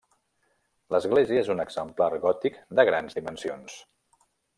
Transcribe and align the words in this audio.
L'església 0.93 1.43
és 1.43 1.51
un 1.55 1.61
exemplar 1.63 2.07
gòtic 2.23 2.57
de 2.81 2.87
grans 2.89 3.19
dimensions. 3.19 3.77